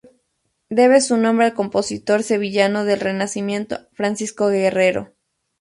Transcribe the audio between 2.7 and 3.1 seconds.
del